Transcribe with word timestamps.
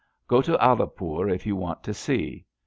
Qto 0.27 0.43
to 0.45 0.57
Alipur 0.57 1.29
if 1.29 1.45
you 1.45 1.55
want 1.55 1.83
to 1.83 1.93
see. 1.93 2.43